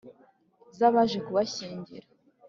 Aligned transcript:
z’abaje 0.77 1.17
kubashyingira 1.25 2.07